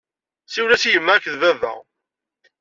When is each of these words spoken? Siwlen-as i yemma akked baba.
Siwlen-as 0.53 0.83
i 0.85 0.89
yemma 0.91 1.13
akked 1.15 1.35
baba. 1.41 1.73